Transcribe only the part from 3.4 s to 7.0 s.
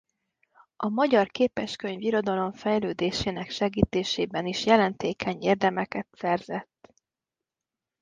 segítésében is jelentékeny érdemeket szerzett.